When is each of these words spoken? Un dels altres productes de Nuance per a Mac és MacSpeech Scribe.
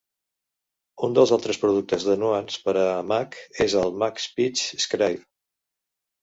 Un 1.07 1.11
dels 1.17 1.33
altres 1.35 1.59
productes 1.65 2.05
de 2.07 2.15
Nuance 2.21 2.63
per 2.63 2.75
a 2.85 2.87
Mac 3.11 3.37
és 3.67 3.77
MacSpeech 4.05 4.65
Scribe. 4.87 5.23